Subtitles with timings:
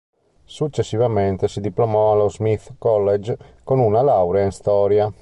[0.45, 5.07] Successivamente si diplomò allo Smith College con una laurea in Storia.